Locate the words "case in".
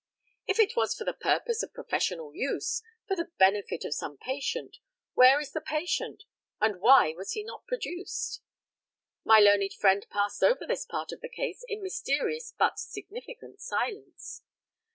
11.29-11.83